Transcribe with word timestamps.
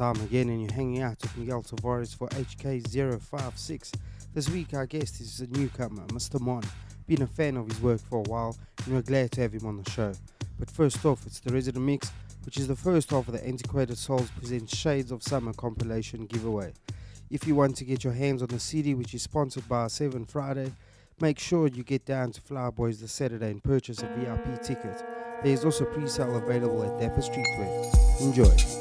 Time 0.00 0.18
again, 0.22 0.48
and 0.48 0.62
you're 0.62 0.72
hanging 0.72 1.02
out 1.02 1.20
with 1.20 1.36
Miguel 1.36 1.62
Tavares 1.62 2.16
for 2.16 2.26
HK056. 2.28 3.92
This 4.32 4.48
week, 4.48 4.72
our 4.72 4.86
guest 4.86 5.20
is 5.20 5.40
a 5.40 5.46
newcomer, 5.48 6.06
Mr. 6.06 6.40
Mon. 6.40 6.62
Been 7.06 7.20
a 7.20 7.26
fan 7.26 7.58
of 7.58 7.68
his 7.68 7.82
work 7.82 8.00
for 8.08 8.20
a 8.20 8.22
while, 8.22 8.56
and 8.86 8.94
we're 8.94 9.02
glad 9.02 9.30
to 9.32 9.42
have 9.42 9.52
him 9.52 9.66
on 9.66 9.76
the 9.76 9.90
show. 9.90 10.14
But 10.58 10.70
first 10.70 11.04
off, 11.04 11.26
it's 11.26 11.40
the 11.40 11.52
Resident 11.52 11.84
Mix, 11.84 12.10
which 12.46 12.56
is 12.56 12.66
the 12.66 12.76
first 12.76 13.10
half 13.10 13.28
of 13.28 13.34
the 13.34 13.46
Antiquated 13.46 13.98
Souls 13.98 14.30
Presents 14.38 14.74
Shades 14.74 15.12
of 15.12 15.22
Summer 15.22 15.52
compilation 15.52 16.24
giveaway. 16.24 16.72
If 17.28 17.46
you 17.46 17.54
want 17.54 17.76
to 17.76 17.84
get 17.84 18.02
your 18.02 18.14
hands 18.14 18.40
on 18.40 18.48
the 18.48 18.58
CD, 18.58 18.94
which 18.94 19.12
is 19.12 19.20
sponsored 19.20 19.68
by 19.68 19.88
7 19.88 20.24
Friday, 20.24 20.72
make 21.20 21.38
sure 21.38 21.66
you 21.66 21.82
get 21.82 22.06
down 22.06 22.32
to 22.32 22.40
Flower 22.40 22.72
Boys 22.72 23.02
this 23.02 23.12
Saturday 23.12 23.50
and 23.50 23.62
purchase 23.62 24.02
a 24.02 24.06
VIP 24.16 24.62
ticket. 24.62 25.04
There 25.42 25.52
is 25.52 25.62
also 25.62 25.84
pre-sale 25.84 26.36
available 26.36 26.84
at 26.84 26.98
Dapper 26.98 27.20
Streetwear. 27.20 28.22
Enjoy. 28.22 28.79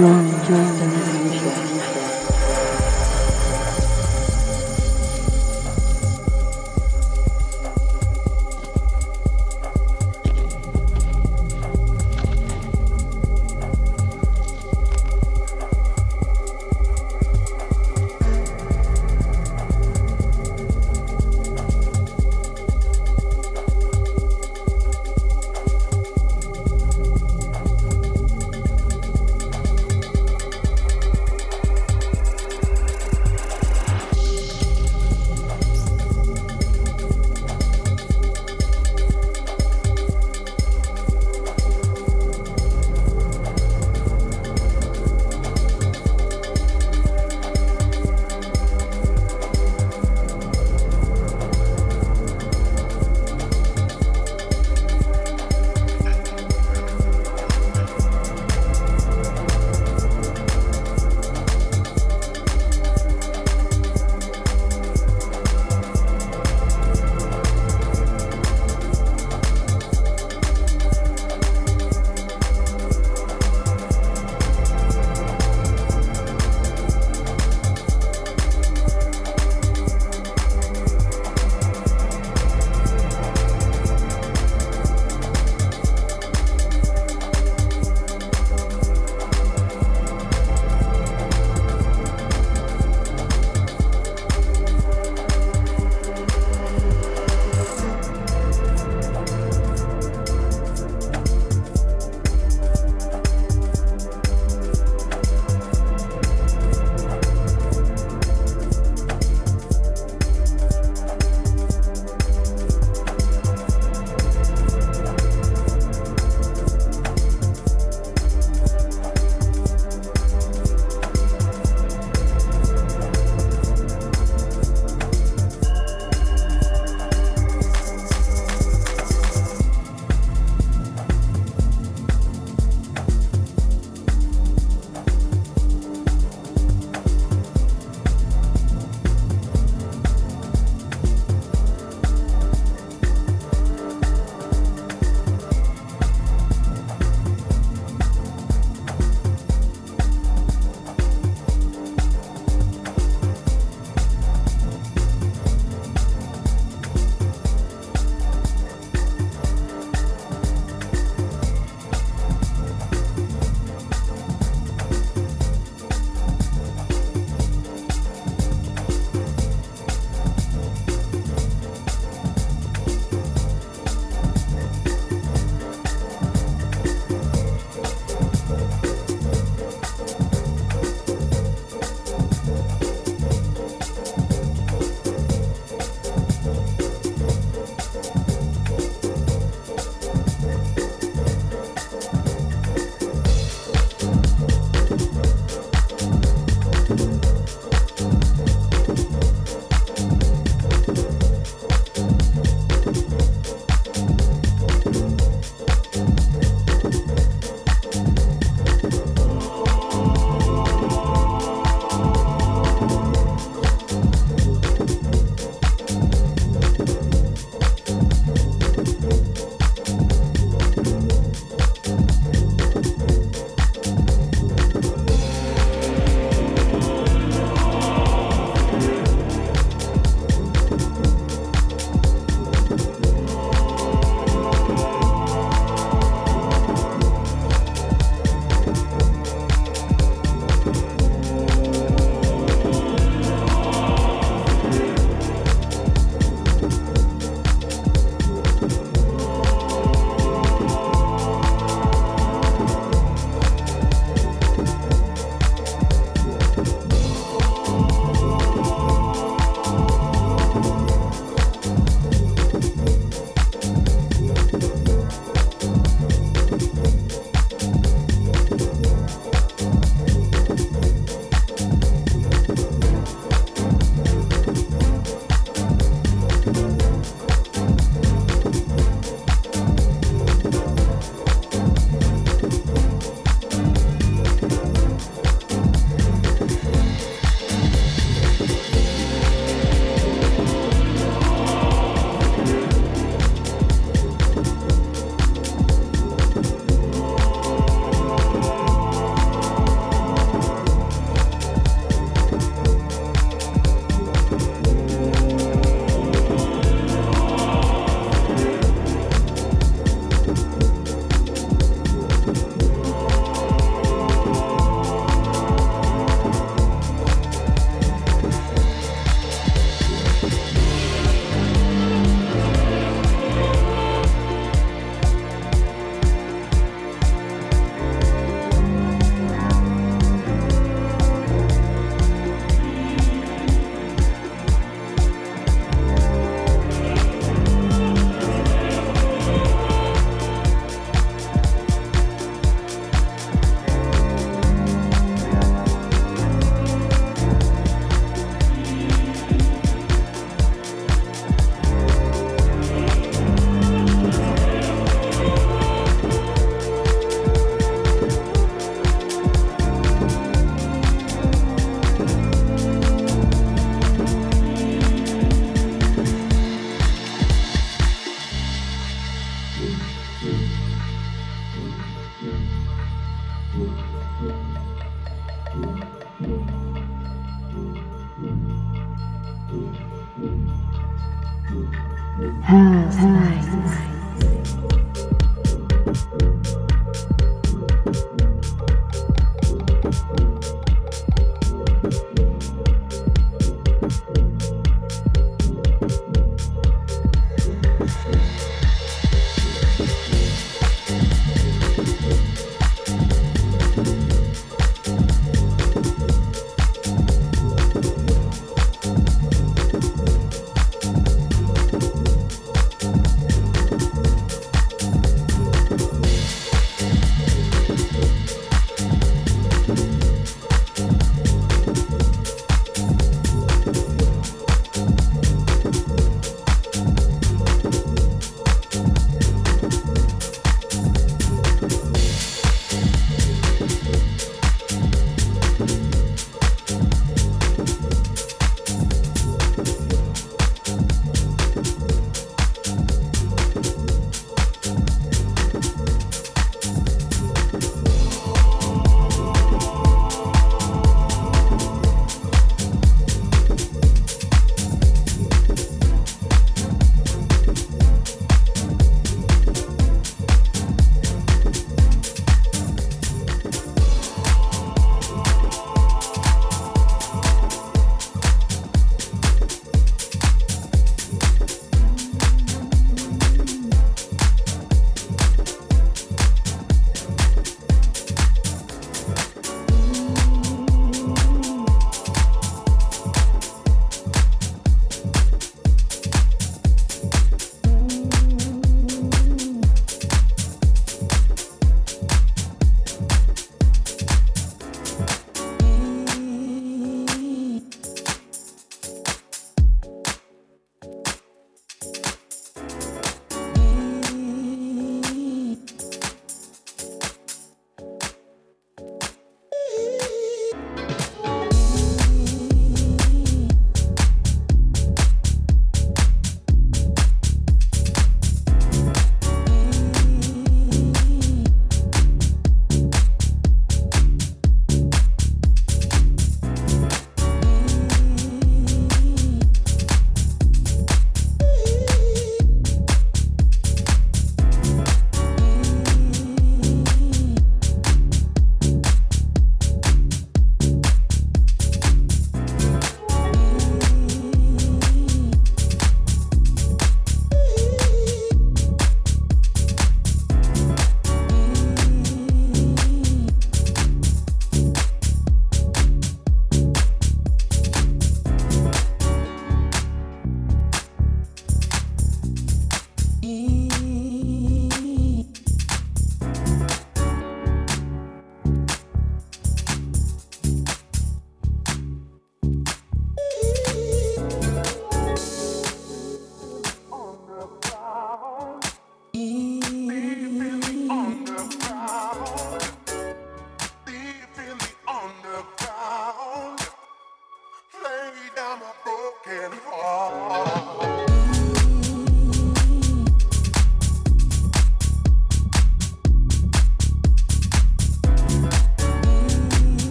Join, 0.00 0.30
join 0.46 0.78
the 0.78 1.19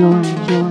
join, 0.00 0.22
join 0.48 0.69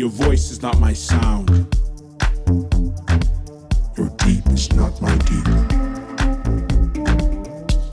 Your 0.00 0.08
voice 0.08 0.50
is 0.50 0.62
not 0.62 0.80
my 0.80 0.94
sound. 0.94 1.50
Your 3.98 4.08
deep 4.24 4.46
is 4.46 4.72
not 4.72 4.98
my 5.02 5.14
deep. 5.28 5.46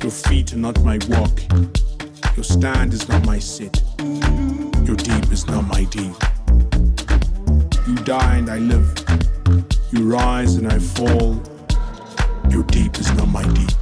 Your 0.02 0.12
feet 0.12 0.54
are 0.54 0.58
not 0.58 0.82
my 0.86 1.00
walk. 1.10 1.38
Your 2.38 2.46
stand 2.46 2.94
is 2.94 3.10
not 3.10 3.26
my 3.26 3.40
sit. 3.40 3.84
Your 4.86 4.96
deep 4.96 5.34
is 5.34 5.48
not 5.48 5.68
my 5.68 5.84
deep. 5.84 6.16
You 7.86 7.96
die 8.06 8.38
and 8.38 8.50
I 8.50 8.60
live. 8.60 8.88
You 9.92 10.10
rise 10.10 10.56
and 10.56 10.72
I 10.72 10.80
fall. 10.80 11.44
Your 12.50 12.64
deep 12.64 12.98
is 13.00 13.12
not 13.16 13.28
my 13.28 13.44
deep. 13.52 13.77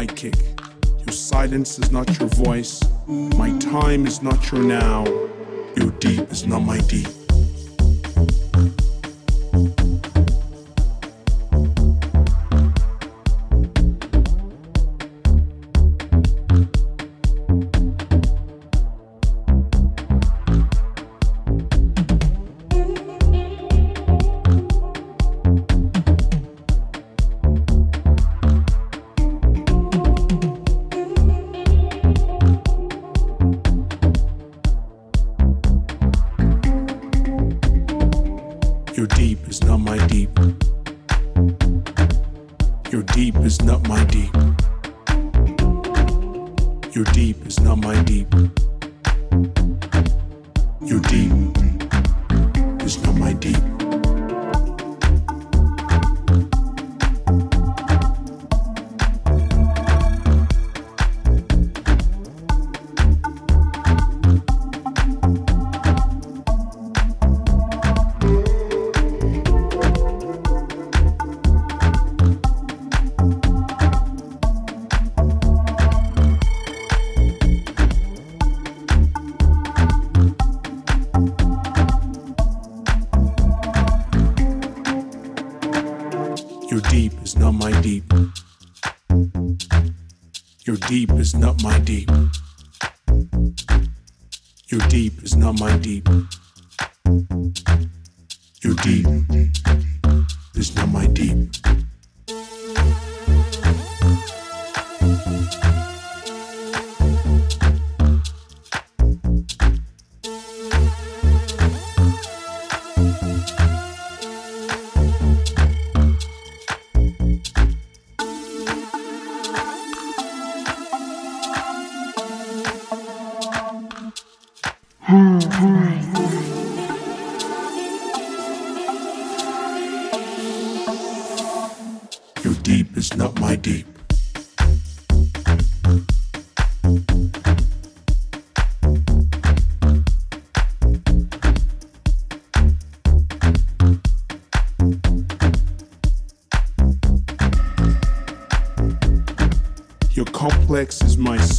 My 0.00 0.06
kick. 0.06 0.34
Your 1.04 1.12
silence 1.12 1.78
is 1.78 1.92
not 1.92 2.08
your 2.18 2.30
voice. 2.30 2.82
My 3.06 3.50
time 3.58 4.06
is 4.06 4.22
not 4.22 4.50
your 4.50 4.62
now. 4.62 5.04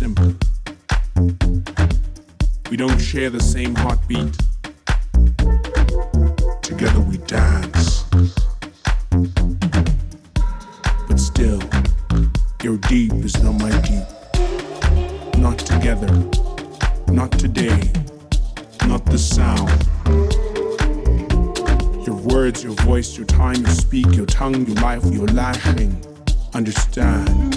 Symbol. 0.01 0.33
We 2.71 2.75
don't 2.75 2.97
share 2.97 3.29
the 3.29 3.39
same 3.39 3.75
heartbeat. 3.75 4.35
Together 6.63 7.01
we 7.01 7.17
dance. 7.17 8.05
But 11.07 11.19
still, 11.19 11.61
your 12.63 12.77
deep 12.89 13.13
is 13.13 13.43
not 13.43 13.61
my 13.61 13.69
deep. 13.81 14.07
Not 15.37 15.59
together. 15.59 16.11
Not 17.07 17.31
today. 17.33 17.91
Not 18.87 19.05
the 19.05 19.19
sound. 19.19 19.69
Your 22.07 22.15
words, 22.15 22.63
your 22.63 22.73
voice, 22.87 23.17
your 23.17 23.27
time, 23.27 23.57
you 23.57 23.67
speak, 23.67 24.15
your 24.15 24.25
tongue, 24.25 24.65
your 24.65 24.77
life, 24.77 25.05
your 25.13 25.27
lashing. 25.27 26.03
Understand 26.55 27.50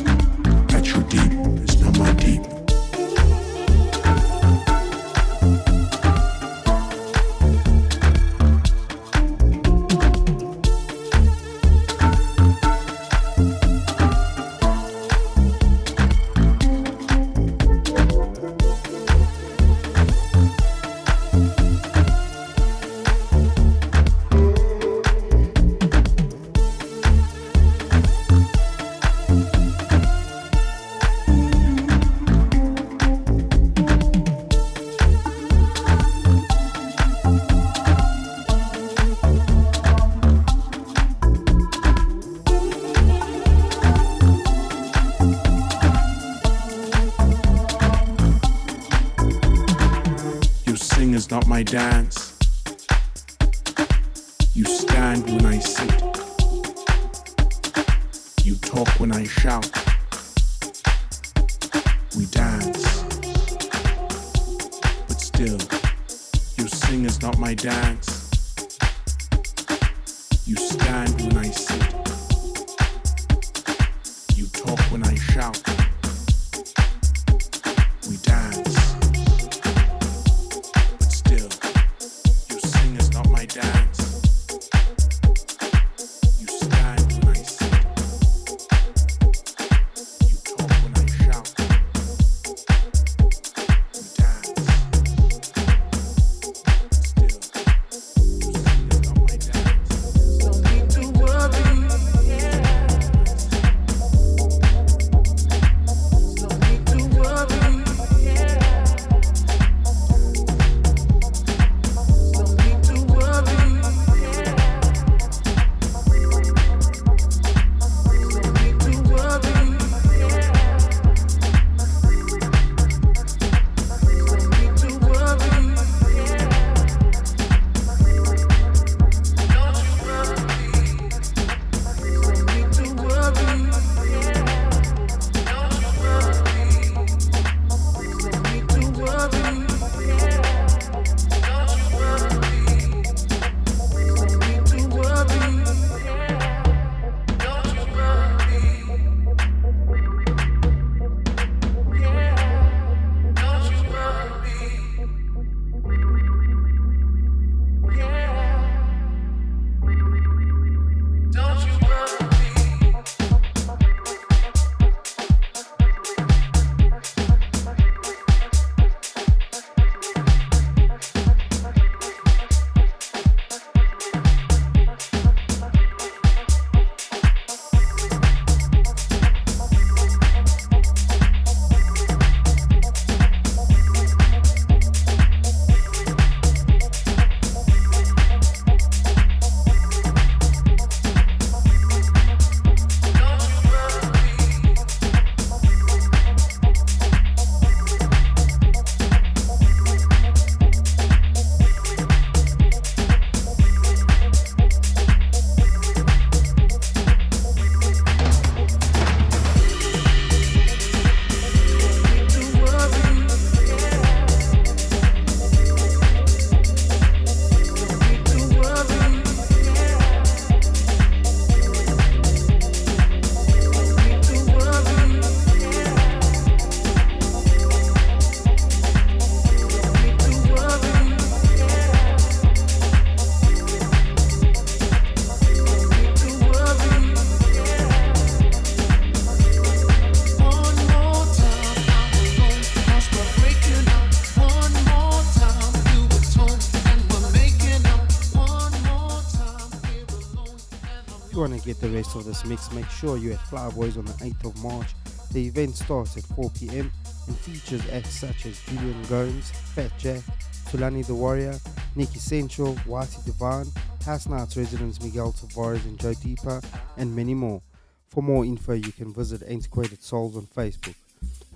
get 251.65 251.81
the 251.81 251.89
rest 251.89 252.15
of 252.15 252.25
this 252.25 252.45
mix, 252.45 252.71
make 252.73 252.89
sure 252.91 253.17
you're 253.17 253.33
at 253.33 253.41
Flyboys 253.41 253.97
on 253.97 254.05
the 254.05 254.13
8th 254.13 254.45
of 254.45 254.63
March. 254.63 254.95
The 255.33 255.47
event 255.47 255.75
starts 255.77 256.17
at 256.17 256.25
4 256.25 256.51
pm 256.51 256.93
and 257.27 257.37
features 257.39 257.83
acts 257.91 258.21
such 258.21 258.47
as 258.47 258.61
Julian 258.67 259.03
Gomes, 259.05 259.51
Fat 259.51 259.91
Jack, 259.99 260.21
Tulani 260.67 261.07
the 261.07 261.15
Warrior, 261.15 261.59
Nick 261.97 262.15
Essential, 262.15 262.75
Whitey 262.87 263.25
Divine, 263.25 263.67
House 264.05 264.29
Nights 264.29 264.57
residents 264.57 265.03
Miguel 265.03 265.33
Tavares 265.33 265.85
and 265.85 265.99
Joe 265.99 266.13
Deepa, 266.13 266.63
and 266.99 267.17
many 267.17 267.35
more. 267.35 267.63
For 268.09 268.23
more 268.23 268.45
info, 268.45 268.75
you 268.75 268.93
can 268.93 269.13
visit 269.13 269.43
Antiquated 269.49 270.03
Souls 270.03 270.37
on 270.37 270.47
Facebook. 270.47 270.95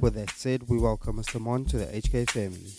With 0.00 0.14
that 0.14 0.30
said, 0.30 0.68
we 0.68 0.78
welcome 0.78 1.16
Mr. 1.16 1.40
Mon 1.40 1.64
to 1.66 1.76
the 1.76 1.86
HK 1.86 2.30
family. 2.30 2.72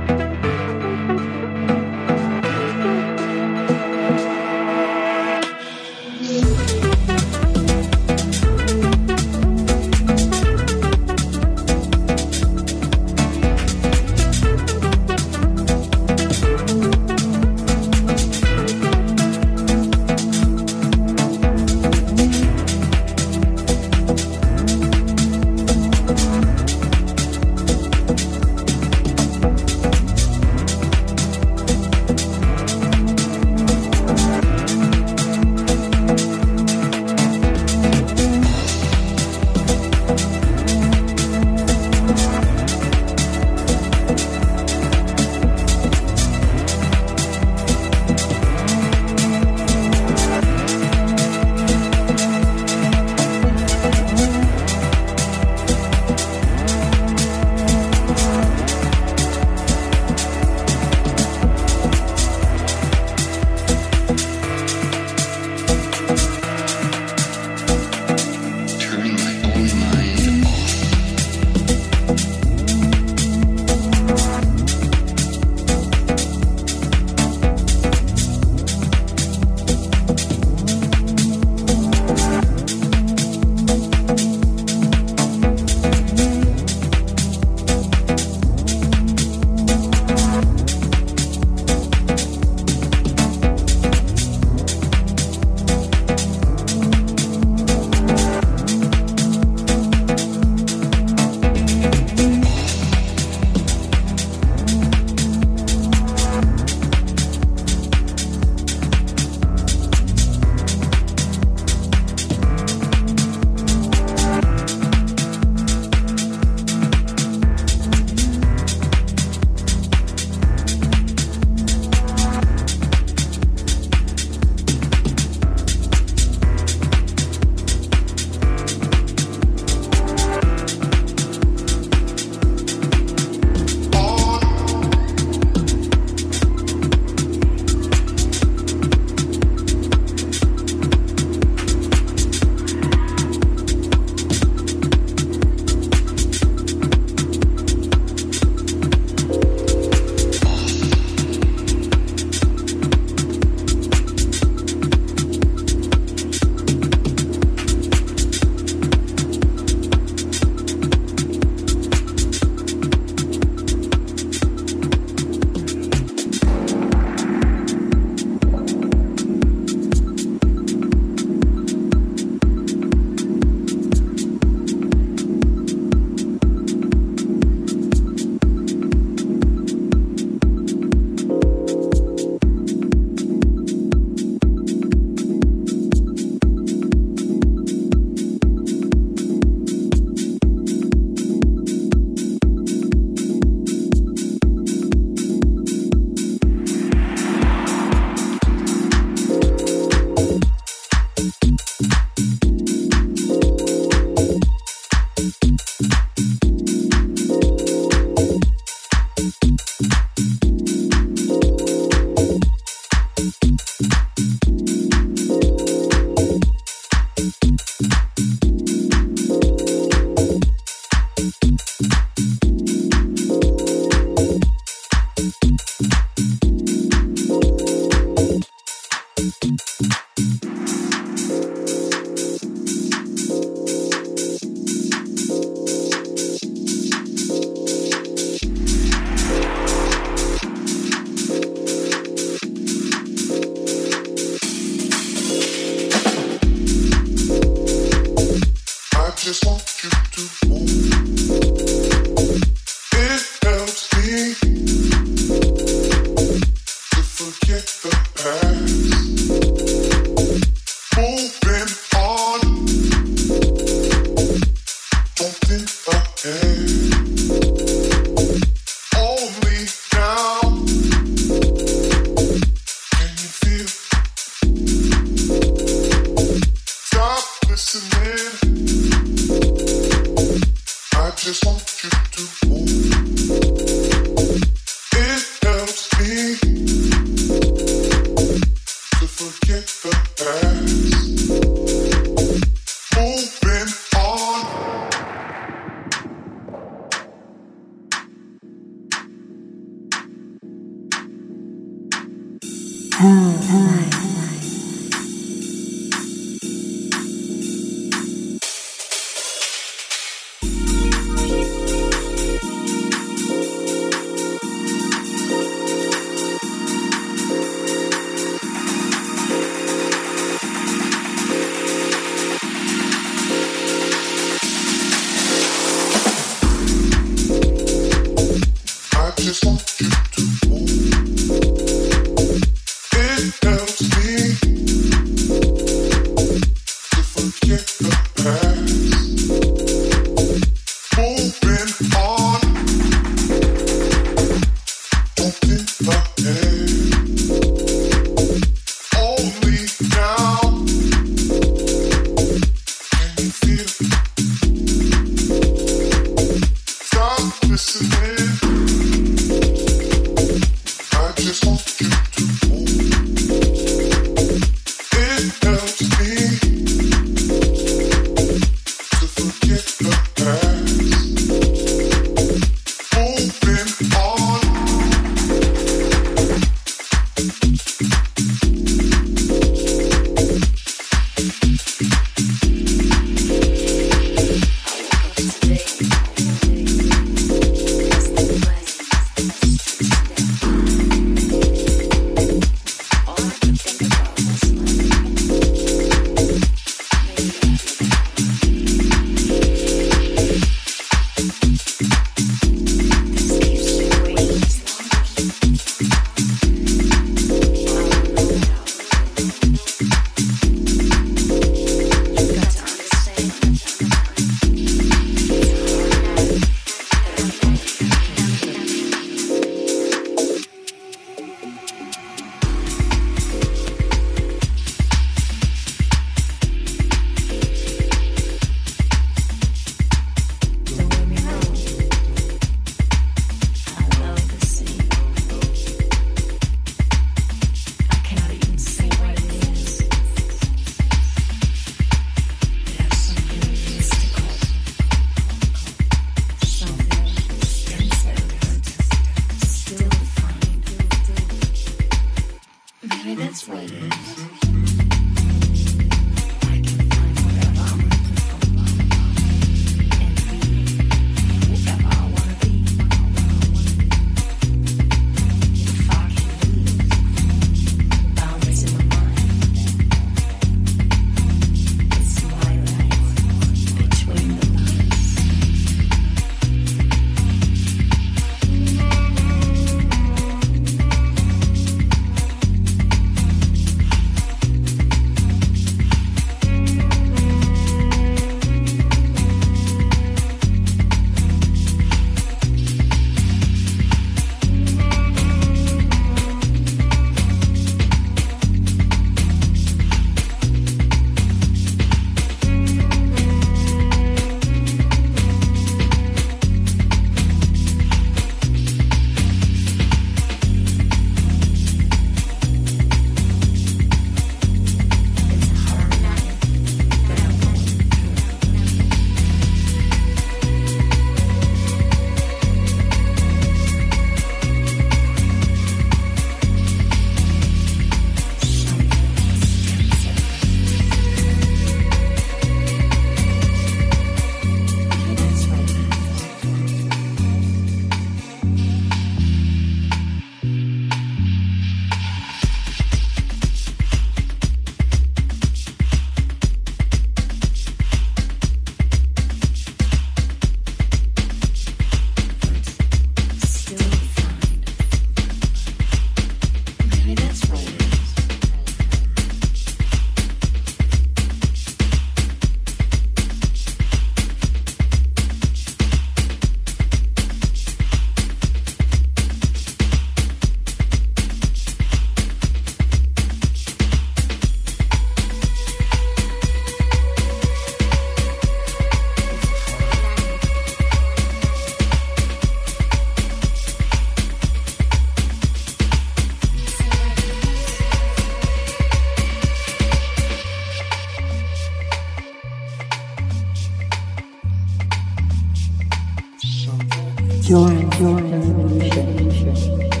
Join 597.51 597.91
your 597.99 598.15
revolution. 598.15 600.00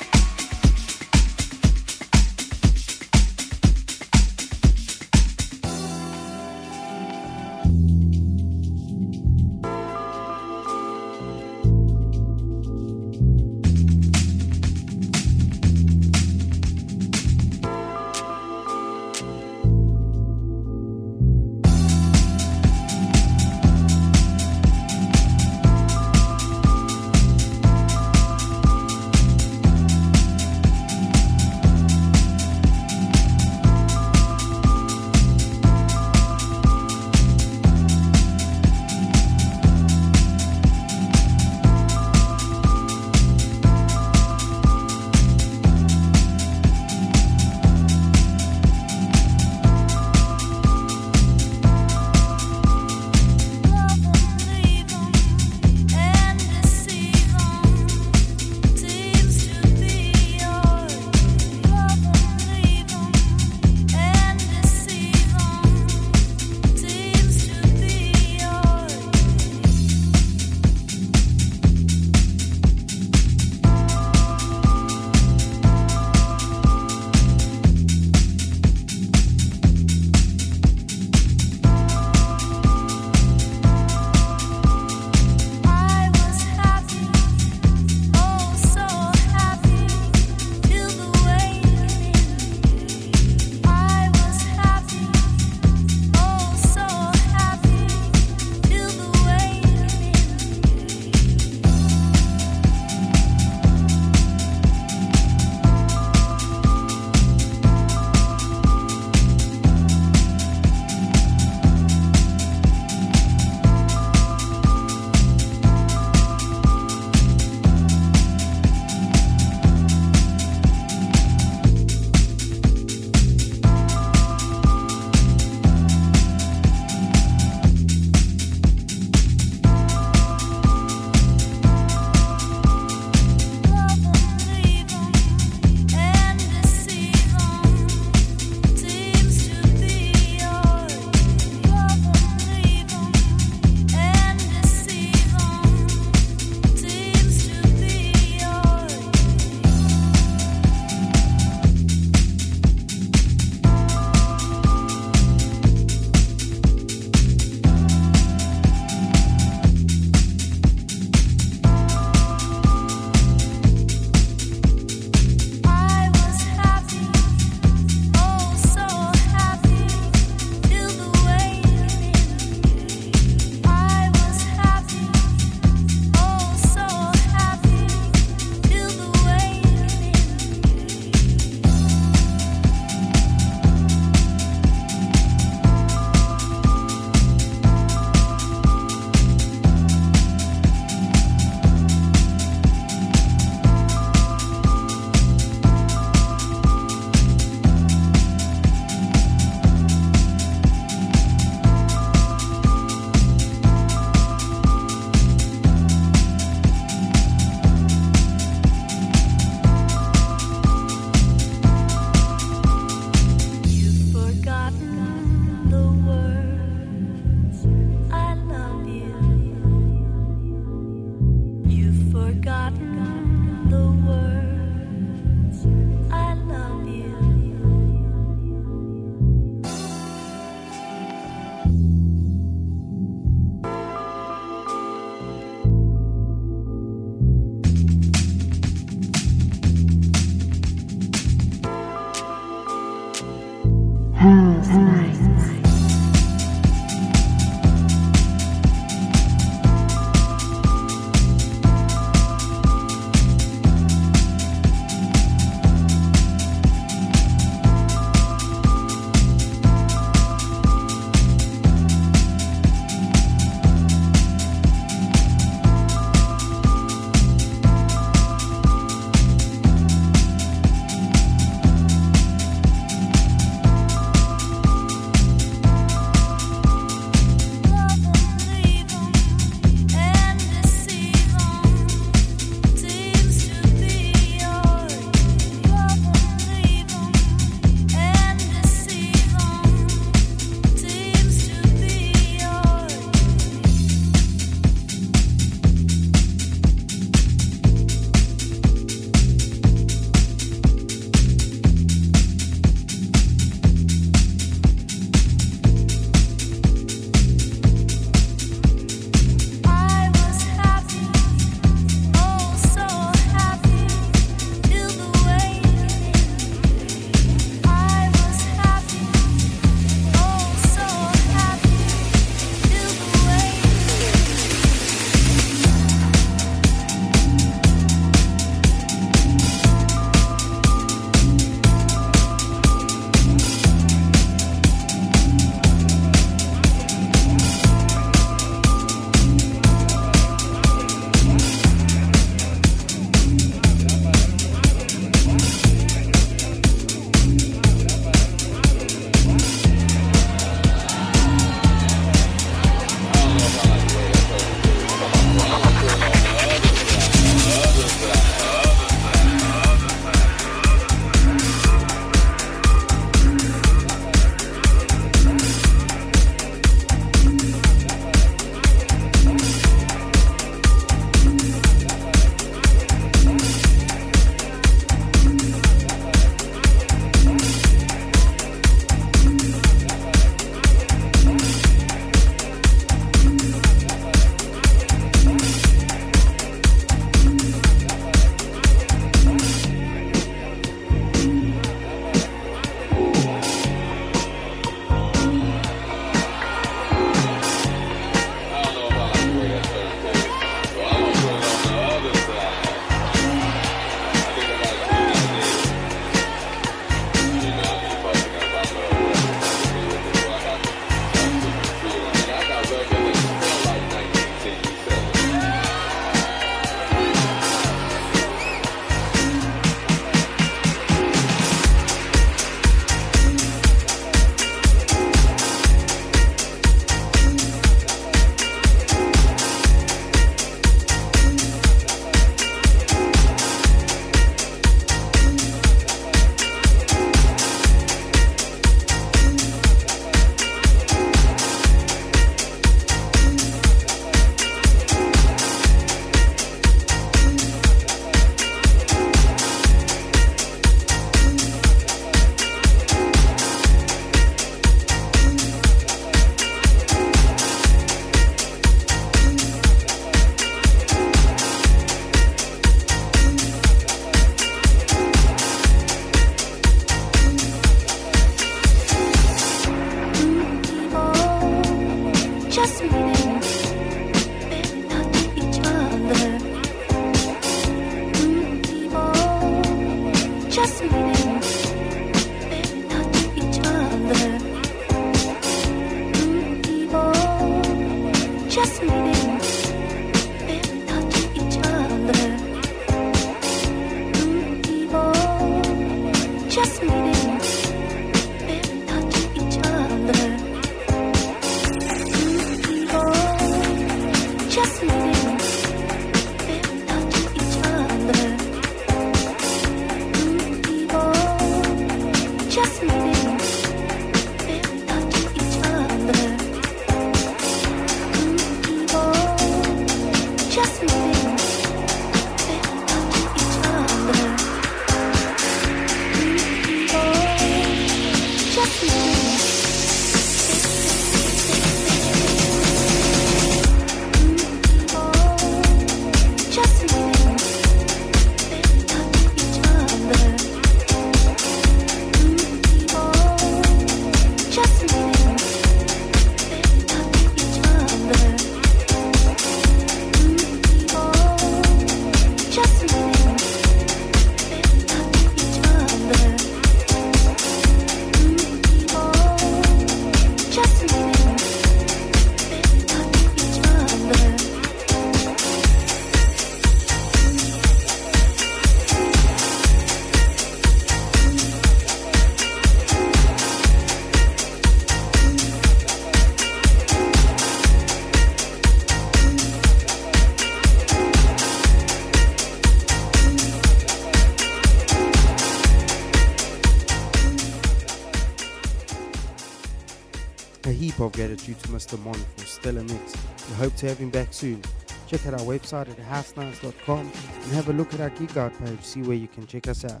Of 591.22 591.28
gratitude 591.28 591.58
to 591.60 591.68
Mr. 591.68 592.02
Mon 592.04 592.14
for 592.14 592.44
stellar 592.44 592.82
mix. 592.82 593.14
We 593.48 593.54
hope 593.54 593.74
to 593.76 593.88
have 593.88 593.98
him 593.98 594.10
back 594.10 594.32
soon. 594.32 594.62
Check 595.06 595.26
out 595.26 595.34
our 595.34 595.40
website 595.40 595.88
at 595.90 595.98
housenights.com 595.98 596.98
and 597.00 597.52
have 597.52 597.68
a 597.68 597.72
look 597.72 597.92
at 597.94 598.00
our 598.00 598.10
gig 598.10 598.36
out 598.36 598.58
page, 598.58 598.82
see 598.82 599.02
where 599.02 599.16
you 599.16 599.28
can 599.28 599.46
check 599.46 599.68
us 599.68 599.84
out. 599.84 600.00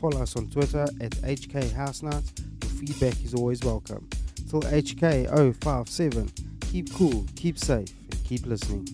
Follow 0.00 0.22
us 0.22 0.36
on 0.36 0.48
Twitter 0.48 0.86
at 1.00 1.12
HK 1.12 1.72
House 1.72 2.02
Nights. 2.02 2.32
Your 2.62 2.70
feedback 2.70 3.24
is 3.24 3.34
always 3.34 3.62
welcome. 3.62 4.08
Till 4.48 4.62
HK057, 4.62 6.30
keep 6.70 6.92
cool, 6.94 7.24
keep 7.36 7.58
safe, 7.58 7.92
and 8.10 8.24
keep 8.24 8.46
listening. 8.46 8.86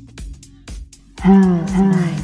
House 1.19 1.71
night. 1.73 2.16